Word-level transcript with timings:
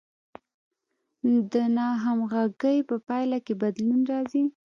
د 1.51 1.53
ناهمغږۍ 1.77 2.77
په 2.89 2.95
پایله 3.07 3.37
کې 3.45 3.53
بدلون 3.61 4.01
راځي. 4.11 4.43